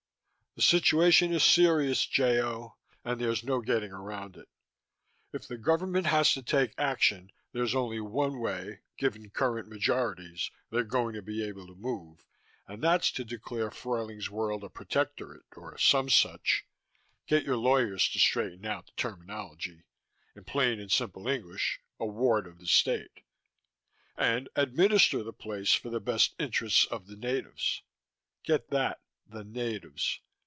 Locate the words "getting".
3.61-3.93